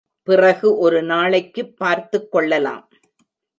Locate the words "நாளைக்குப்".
1.03-1.75